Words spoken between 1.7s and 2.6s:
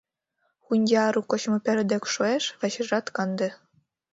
дек шуэш—